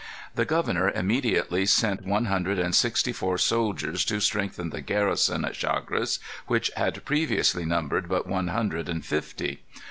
[0.33, 5.55] The governor immediately sent one hundred and sixty four soldiers to strengthen the garrison at
[5.55, 9.61] Chagres, which had previously numbered but one hundred and fifty.